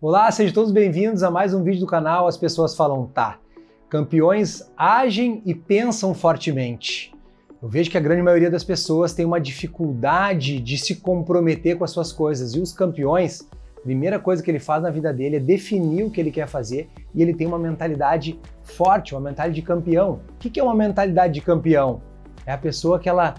Olá, 0.00 0.30
sejam 0.30 0.54
todos 0.54 0.70
bem-vindos 0.70 1.24
a 1.24 1.30
mais 1.30 1.52
um 1.52 1.64
vídeo 1.64 1.80
do 1.80 1.86
canal 1.86 2.28
As 2.28 2.36
Pessoas 2.36 2.72
Falam 2.72 3.08
Tá. 3.08 3.40
Campeões 3.88 4.62
agem 4.76 5.42
e 5.44 5.52
pensam 5.52 6.14
fortemente. 6.14 7.12
Eu 7.60 7.68
vejo 7.68 7.90
que 7.90 7.98
a 7.98 8.00
grande 8.00 8.22
maioria 8.22 8.48
das 8.48 8.62
pessoas 8.62 9.12
tem 9.12 9.26
uma 9.26 9.40
dificuldade 9.40 10.60
de 10.60 10.78
se 10.78 10.94
comprometer 10.94 11.76
com 11.76 11.82
as 11.82 11.90
suas 11.90 12.12
coisas 12.12 12.54
e 12.54 12.60
os 12.60 12.72
campeões, 12.72 13.48
a 13.76 13.80
primeira 13.80 14.20
coisa 14.20 14.40
que 14.40 14.48
ele 14.48 14.60
faz 14.60 14.84
na 14.84 14.90
vida 14.90 15.12
dele 15.12 15.34
é 15.34 15.40
definir 15.40 16.04
o 16.04 16.10
que 16.12 16.20
ele 16.20 16.30
quer 16.30 16.46
fazer 16.46 16.88
e 17.12 17.20
ele 17.20 17.34
tem 17.34 17.48
uma 17.48 17.58
mentalidade 17.58 18.38
forte, 18.62 19.16
uma 19.16 19.20
mentalidade 19.20 19.60
de 19.60 19.66
campeão. 19.66 20.20
O 20.32 20.38
que 20.38 20.60
é 20.60 20.62
uma 20.62 20.76
mentalidade 20.76 21.34
de 21.34 21.40
campeão? 21.40 22.00
É 22.46 22.52
a 22.52 22.58
pessoa 22.58 23.00
que 23.00 23.08
ela 23.08 23.34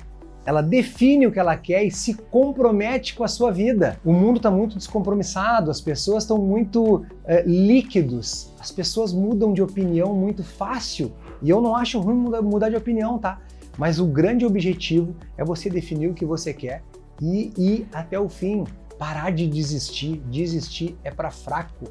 ela 0.45 0.61
define 0.61 1.27
o 1.27 1.31
que 1.31 1.39
ela 1.39 1.55
quer 1.55 1.83
e 1.83 1.91
se 1.91 2.13
compromete 2.13 3.15
com 3.15 3.23
a 3.23 3.27
sua 3.27 3.51
vida. 3.51 3.99
O 4.03 4.11
mundo 4.11 4.37
está 4.37 4.49
muito 4.49 4.77
descompromissado, 4.77 5.69
as 5.69 5.81
pessoas 5.81 6.23
estão 6.23 6.37
muito 6.37 7.05
é, 7.25 7.43
líquidos, 7.43 8.51
as 8.59 8.71
pessoas 8.71 9.13
mudam 9.13 9.53
de 9.53 9.61
opinião 9.61 10.13
muito 10.13 10.43
fácil. 10.43 11.11
E 11.41 11.49
eu 11.49 11.61
não 11.61 11.75
acho 11.75 11.99
ruim 11.99 12.15
mudar, 12.15 12.69
de 12.69 12.75
opinião, 12.75 13.17
tá? 13.17 13.39
Mas 13.77 13.99
o 13.99 14.05
grande 14.05 14.45
objetivo 14.45 15.15
é 15.37 15.43
você 15.43 15.69
definir 15.69 16.09
o 16.09 16.13
que 16.13 16.25
você 16.25 16.53
quer 16.53 16.83
e 17.21 17.53
ir 17.57 17.87
até 17.93 18.19
o 18.19 18.27
fim. 18.27 18.65
Parar 18.97 19.31
de 19.31 19.47
desistir. 19.47 20.17
Desistir 20.29 20.97
é 21.03 21.11
para 21.11 21.31
fraco. 21.31 21.85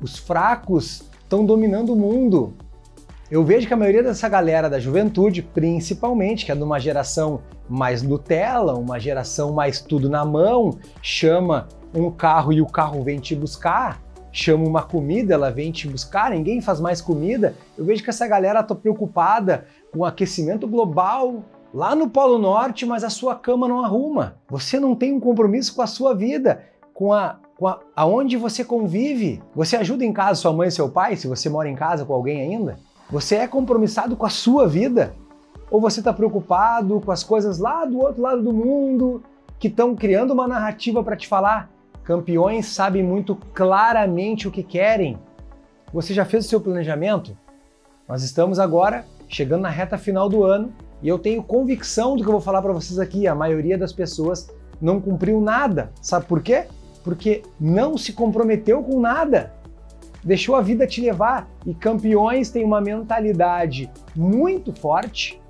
Os 0.00 0.16
fracos 0.16 1.02
estão 1.20 1.44
dominando 1.44 1.92
o 1.92 1.96
mundo. 1.96 2.54
Eu 3.34 3.42
vejo 3.42 3.66
que 3.66 3.74
a 3.74 3.76
maioria 3.76 4.00
dessa 4.00 4.28
galera 4.28 4.70
da 4.70 4.78
juventude, 4.78 5.42
principalmente, 5.42 6.46
que 6.46 6.52
é 6.52 6.54
de 6.54 6.62
uma 6.62 6.78
geração 6.78 7.40
mais 7.68 8.00
Nutella, 8.00 8.78
uma 8.78 9.00
geração 9.00 9.52
mais 9.52 9.80
tudo 9.80 10.08
na 10.08 10.24
mão, 10.24 10.78
chama 11.02 11.66
um 11.92 12.12
carro 12.12 12.52
e 12.52 12.62
o 12.62 12.66
carro 12.66 13.02
vem 13.02 13.18
te 13.18 13.34
buscar, 13.34 14.00
chama 14.30 14.64
uma 14.64 14.84
comida, 14.84 15.34
ela 15.34 15.50
vem 15.50 15.72
te 15.72 15.88
buscar, 15.88 16.30
ninguém 16.30 16.60
faz 16.60 16.78
mais 16.78 17.00
comida. 17.00 17.56
Eu 17.76 17.84
vejo 17.84 18.04
que 18.04 18.10
essa 18.10 18.24
galera 18.28 18.60
está 18.60 18.72
preocupada 18.72 19.66
com 19.92 19.98
o 19.98 20.04
aquecimento 20.04 20.68
global 20.68 21.42
lá 21.74 21.92
no 21.96 22.08
Polo 22.08 22.38
Norte, 22.38 22.86
mas 22.86 23.02
a 23.02 23.10
sua 23.10 23.34
cama 23.34 23.66
não 23.66 23.84
arruma. 23.84 24.36
Você 24.48 24.78
não 24.78 24.94
tem 24.94 25.12
um 25.12 25.18
compromisso 25.18 25.74
com 25.74 25.82
a 25.82 25.88
sua 25.88 26.14
vida, 26.14 26.62
com 26.94 27.12
a 27.12 27.40
com 27.56 27.66
a, 27.68 27.80
aonde 27.96 28.36
você 28.36 28.64
convive. 28.64 29.42
Você 29.54 29.76
ajuda 29.76 30.04
em 30.04 30.12
casa 30.12 30.40
sua 30.40 30.52
mãe 30.52 30.68
e 30.68 30.72
seu 30.72 30.88
pai, 30.88 31.16
se 31.16 31.26
você 31.26 31.48
mora 31.48 31.68
em 31.68 31.74
casa 31.74 32.04
com 32.04 32.12
alguém 32.12 32.40
ainda? 32.40 32.78
Você 33.10 33.36
é 33.36 33.46
compromissado 33.46 34.16
com 34.16 34.24
a 34.24 34.30
sua 34.30 34.66
vida? 34.66 35.14
Ou 35.70 35.80
você 35.80 36.00
está 36.00 36.12
preocupado 36.12 37.00
com 37.00 37.12
as 37.12 37.22
coisas 37.22 37.58
lá 37.58 37.84
do 37.84 37.98
outro 37.98 38.22
lado 38.22 38.42
do 38.42 38.52
mundo 38.52 39.22
que 39.58 39.68
estão 39.68 39.94
criando 39.94 40.32
uma 40.32 40.48
narrativa 40.48 41.02
para 41.02 41.16
te 41.16 41.28
falar? 41.28 41.70
Campeões 42.02 42.66
sabem 42.66 43.02
muito 43.02 43.36
claramente 43.52 44.48
o 44.48 44.50
que 44.50 44.62
querem. 44.62 45.18
Você 45.92 46.14
já 46.14 46.24
fez 46.24 46.46
o 46.46 46.48
seu 46.48 46.60
planejamento? 46.60 47.36
Nós 48.08 48.22
estamos 48.22 48.58
agora 48.58 49.04
chegando 49.28 49.62
na 49.62 49.70
reta 49.70 49.98
final 49.98 50.28
do 50.28 50.42
ano 50.42 50.72
e 51.02 51.08
eu 51.08 51.18
tenho 51.18 51.42
convicção 51.42 52.16
do 52.16 52.22
que 52.22 52.28
eu 52.28 52.32
vou 52.32 52.40
falar 52.40 52.62
para 52.62 52.72
vocês 52.72 52.98
aqui. 52.98 53.26
A 53.26 53.34
maioria 53.34 53.76
das 53.76 53.92
pessoas 53.92 54.50
não 54.80 55.00
cumpriu 55.00 55.40
nada. 55.40 55.92
Sabe 56.00 56.24
por 56.26 56.42
quê? 56.42 56.66
Porque 57.02 57.42
não 57.60 57.98
se 57.98 58.14
comprometeu 58.14 58.82
com 58.82 58.98
nada 58.98 59.52
deixou 60.24 60.56
a 60.56 60.60
vida 60.60 60.86
te 60.86 61.00
levar. 61.00 61.48
E 61.66 61.74
campeões 61.74 62.50
têm 62.50 62.64
uma 62.64 62.80
mentalidade 62.80 63.90
muito 64.16 64.72
forte, 64.72 65.40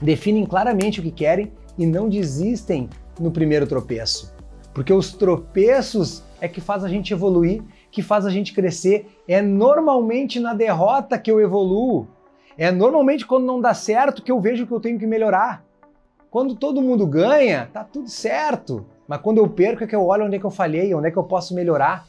definem 0.00 0.46
claramente 0.46 1.00
o 1.00 1.02
que 1.02 1.10
querem 1.10 1.52
e 1.76 1.86
não 1.86 2.08
desistem 2.08 2.88
no 3.20 3.30
primeiro 3.30 3.66
tropeço. 3.66 4.34
Porque 4.72 4.92
os 4.92 5.12
tropeços 5.12 6.22
é 6.40 6.48
que 6.48 6.60
faz 6.60 6.84
a 6.84 6.88
gente 6.88 7.12
evoluir, 7.12 7.62
que 7.90 8.02
faz 8.02 8.26
a 8.26 8.30
gente 8.30 8.52
crescer. 8.52 9.06
É 9.26 9.40
normalmente 9.40 10.38
na 10.38 10.52
derrota 10.52 11.18
que 11.18 11.30
eu 11.30 11.40
evoluo. 11.40 12.06
É 12.58 12.70
normalmente 12.70 13.26
quando 13.26 13.46
não 13.46 13.60
dá 13.60 13.72
certo 13.72 14.22
que 14.22 14.30
eu 14.30 14.40
vejo 14.40 14.66
que 14.66 14.72
eu 14.72 14.80
tenho 14.80 14.98
que 14.98 15.06
melhorar. 15.06 15.64
Quando 16.30 16.54
todo 16.54 16.82
mundo 16.82 17.06
ganha, 17.06 17.70
tá 17.72 17.82
tudo 17.84 18.08
certo. 18.08 18.84
Mas 19.08 19.20
quando 19.20 19.38
eu 19.38 19.48
perco 19.48 19.84
é 19.84 19.86
que 19.86 19.96
eu 19.96 20.04
olho 20.04 20.26
onde 20.26 20.36
é 20.36 20.38
que 20.38 20.44
eu 20.44 20.50
falhei, 20.50 20.94
onde 20.94 21.08
é 21.08 21.10
que 21.10 21.16
eu 21.16 21.24
posso 21.24 21.54
melhorar. 21.54 22.06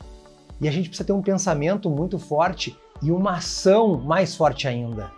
E 0.60 0.68
a 0.68 0.72
gente 0.72 0.90
precisa 0.90 1.06
ter 1.06 1.14
um 1.14 1.22
pensamento 1.22 1.90
muito 1.90 2.18
forte 2.18 2.78
e 3.02 3.12
uma 3.12 3.38
ação 3.38 3.98
mais 3.98 4.36
forte 4.36 4.68
ainda. 4.68 5.12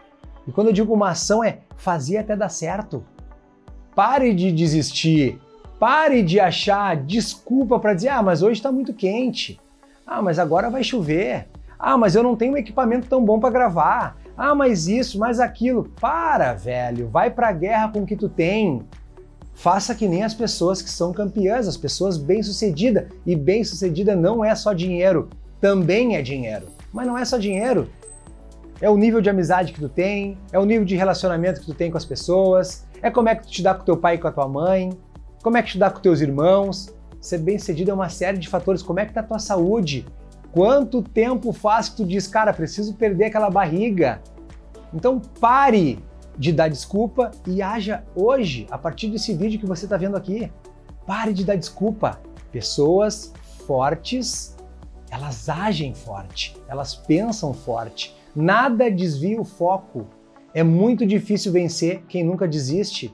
E 0.47 0.51
quando 0.51 0.67
eu 0.67 0.73
digo 0.73 0.93
uma 0.93 1.11
ação 1.11 1.43
é 1.43 1.59
fazer 1.77 2.17
até 2.17 2.35
dar 2.35 2.49
certo. 2.49 3.03
Pare 3.95 4.33
de 4.33 4.51
desistir. 4.51 5.39
Pare 5.79 6.21
de 6.21 6.39
achar 6.39 6.97
desculpa 6.97 7.79
para 7.79 7.93
dizer: 7.93 8.09
ah, 8.09 8.21
mas 8.21 8.41
hoje 8.41 8.59
está 8.59 8.71
muito 8.71 8.93
quente. 8.93 9.59
Ah, 10.05 10.21
mas 10.21 10.39
agora 10.39 10.69
vai 10.69 10.83
chover. 10.83 11.47
Ah, 11.77 11.97
mas 11.97 12.15
eu 12.15 12.23
não 12.23 12.35
tenho 12.35 12.53
um 12.53 12.57
equipamento 12.57 13.07
tão 13.07 13.23
bom 13.23 13.39
para 13.39 13.49
gravar. 13.49 14.17
Ah, 14.35 14.53
mas 14.53 14.87
isso, 14.87 15.17
mas 15.19 15.39
aquilo. 15.39 15.85
Para, 16.01 16.53
velho. 16.53 17.07
Vai 17.07 17.29
para 17.29 17.49
a 17.49 17.53
guerra 17.53 17.89
com 17.89 18.01
o 18.01 18.05
que 18.05 18.15
tu 18.15 18.27
tem. 18.27 18.81
Faça 19.59 19.93
que 19.93 20.07
nem 20.07 20.23
as 20.23 20.33
pessoas 20.33 20.81
que 20.81 20.89
são 20.89 21.11
campeãs, 21.11 21.67
as 21.67 21.75
pessoas 21.75 22.15
bem-sucedidas. 22.15 23.07
E 23.25 23.35
bem-sucedida 23.35 24.15
não 24.15 24.43
é 24.43 24.55
só 24.55 24.71
dinheiro, 24.71 25.27
também 25.59 26.15
é 26.15 26.21
dinheiro. 26.21 26.67
Mas 26.93 27.05
não 27.05 27.17
é 27.17 27.25
só 27.25 27.37
dinheiro. 27.37 27.89
É 28.79 28.89
o 28.89 28.95
nível 28.95 29.19
de 29.19 29.29
amizade 29.29 29.73
que 29.73 29.81
tu 29.81 29.89
tem, 29.89 30.37
é 30.53 30.57
o 30.57 30.63
nível 30.63 30.85
de 30.85 30.95
relacionamento 30.95 31.59
que 31.59 31.65
tu 31.65 31.73
tem 31.73 31.91
com 31.91 31.97
as 31.97 32.05
pessoas, 32.05 32.87
é 33.01 33.11
como 33.11 33.27
é 33.27 33.35
que 33.35 33.43
tu 33.43 33.49
te 33.49 33.61
dá 33.61 33.73
com 33.73 33.83
teu 33.83 33.97
pai 33.97 34.15
e 34.15 34.17
com 34.17 34.29
a 34.29 34.31
tua 34.31 34.47
mãe, 34.47 34.97
como 35.43 35.57
é 35.57 35.61
que 35.61 35.67
tu 35.67 35.71
te 35.73 35.77
dá 35.77 35.89
com 35.89 35.99
teus 35.99 36.21
irmãos. 36.21 36.95
Ser 37.19 37.39
bem-sucedido 37.39 37.91
é 37.91 37.93
uma 37.93 38.07
série 38.07 38.37
de 38.37 38.47
fatores. 38.47 38.81
Como 38.81 39.01
é 39.01 39.05
que 39.05 39.13
tá 39.13 39.19
a 39.19 39.23
tua 39.23 39.39
saúde? 39.39 40.05
Quanto 40.53 41.01
tempo 41.01 41.51
faz 41.51 41.89
que 41.89 41.97
tu 41.97 42.05
diz, 42.05 42.27
cara, 42.27 42.53
preciso 42.53 42.93
perder 42.93 43.25
aquela 43.25 43.49
barriga? 43.49 44.21
Então 44.93 45.19
pare 45.19 45.99
de 46.39 46.53
dar 46.53 46.69
desculpa 46.69 47.31
e 47.45 47.61
haja 47.61 48.05
hoje, 48.15 48.65
a 48.71 48.77
partir 48.77 49.09
desse 49.09 49.33
vídeo 49.33 49.59
que 49.59 49.65
você 49.65 49.85
está 49.85 49.97
vendo 49.97 50.15
aqui. 50.15 50.49
Pare 51.05 51.33
de 51.33 51.43
dar 51.43 51.57
desculpa. 51.57 52.21
Pessoas 52.49 53.33
fortes, 53.67 54.55
elas 55.11 55.49
agem 55.49 55.93
forte, 55.93 56.55
elas 56.69 56.95
pensam 56.95 57.53
forte. 57.53 58.15
Nada 58.33 58.89
desvia 58.89 59.39
o 59.39 59.43
foco. 59.43 60.07
É 60.53 60.63
muito 60.63 61.05
difícil 61.05 61.51
vencer 61.51 62.03
quem 62.07 62.23
nunca 62.23 62.47
desiste. 62.47 63.13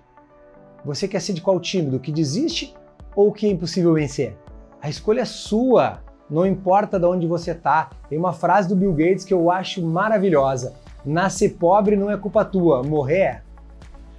Você 0.85 1.07
quer 1.07 1.19
ser 1.19 1.33
de 1.33 1.41
qual 1.41 1.59
time? 1.59 1.89
Do 1.89 1.99
que 1.99 2.11
desiste 2.11 2.75
ou 3.15 3.31
que 3.31 3.47
é 3.47 3.49
impossível 3.49 3.95
vencer? 3.95 4.37
A 4.79 4.87
escolha 4.87 5.21
é 5.21 5.25
sua, 5.25 5.99
não 6.29 6.45
importa 6.45 6.99
de 6.99 7.07
onde 7.07 7.25
você 7.25 7.51
está. 7.51 7.89
Tem 8.07 8.19
uma 8.19 8.33
frase 8.33 8.69
do 8.69 8.75
Bill 8.75 8.93
Gates 8.93 9.25
que 9.25 9.33
eu 9.33 9.49
acho 9.49 9.83
maravilhosa 9.83 10.84
nascer 11.05 11.55
pobre 11.55 11.95
não 11.95 12.09
é 12.09 12.17
culpa 12.17 12.43
tua, 12.43 12.83
morrer 12.83 13.17
é. 13.17 13.41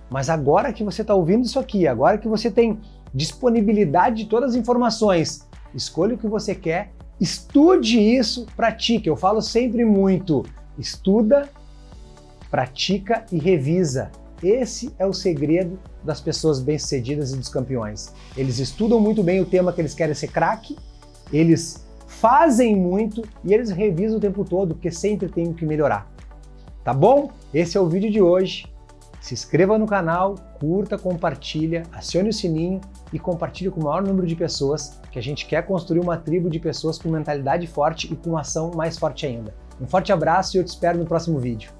Mas 0.09 0.31
agora 0.31 0.73
que 0.73 0.85
você 0.85 1.03
está 1.03 1.15
ouvindo 1.15 1.45
isso 1.45 1.59
aqui, 1.59 1.87
agora 1.87 2.19
que 2.19 2.29
você 2.29 2.51
tem 2.51 2.79
disponibilidade 3.13 4.25
de 4.25 4.27
todas 4.27 4.51
as 4.51 4.57
informações, 4.57 5.47
escolha 5.75 6.15
o 6.15 6.19
que 6.19 6.29
você 6.29 6.55
quer, 6.55 6.93
estude 7.21 7.99
isso, 7.99 8.47
pratique. 8.57 9.09
Eu 9.09 9.17
falo 9.17 9.43
sempre 9.43 9.85
muito: 9.85 10.45
estuda, 10.79 11.49
pratica 12.51 13.25
e 13.33 13.39
revisa. 13.39 14.11
Esse 14.43 14.93
é 14.99 15.07
o 15.07 15.15
segredo 15.15 15.79
das 16.05 16.21
pessoas 16.21 16.61
bem-sucedidas 16.61 17.33
e 17.33 17.37
dos 17.37 17.49
campeões. 17.49 18.13
Eles 18.37 18.59
estudam 18.59 19.01
muito 19.01 19.23
bem 19.23 19.41
o 19.41 19.47
tema 19.47 19.73
que 19.73 19.81
eles 19.81 19.95
querem 19.95 20.15
ser 20.15 20.29
craque, 20.29 20.77
eles 21.33 21.85
fazem 22.07 22.77
muito 22.77 23.23
e 23.43 23.53
eles 23.53 23.71
revisam 23.71 24.19
o 24.19 24.21
tempo 24.21 24.45
todo, 24.45 24.75
porque 24.75 24.91
sempre 24.91 25.29
tem 25.29 25.53
que 25.53 25.65
melhorar. 25.65 26.16
Tá 26.87 26.95
bom? 26.95 27.33
Esse 27.53 27.77
é 27.77 27.81
o 27.81 27.89
vídeo 27.89 28.09
de 28.13 28.23
hoje. 28.23 28.65
Se 29.21 29.35
inscreva 29.35 29.77
no 29.77 29.87
canal, 29.87 30.37
curta, 30.61 30.97
compartilha, 30.97 31.83
acione 31.93 32.29
o 32.29 32.33
sininho 32.33 32.81
e 33.13 33.19
compartilhe 33.19 33.73
com 33.73 33.81
o 33.81 33.85
maior 33.87 34.05
número 34.05 34.25
de 34.25 34.37
pessoas, 34.37 35.01
que 35.11 35.19
a 35.19 35.23
gente 35.23 35.47
quer 35.47 35.67
construir 35.67 35.99
uma 35.99 36.17
tribo 36.17 36.49
de 36.49 36.61
pessoas 36.61 36.97
com 36.97 37.09
mentalidade 37.09 37.67
forte 37.67 38.13
e 38.13 38.15
com 38.15 38.39
ação 38.39 38.71
mais 38.73 38.97
forte 38.97 39.27
ainda. 39.27 39.53
Um 39.81 39.87
forte 39.89 40.13
abraço 40.13 40.57
e 40.57 40.61
eu 40.61 40.65
te 40.65 40.69
espero 40.69 40.97
no 40.97 41.05
próximo 41.05 41.41
vídeo. 41.41 41.73